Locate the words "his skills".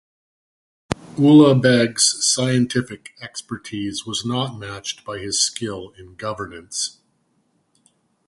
5.19-5.93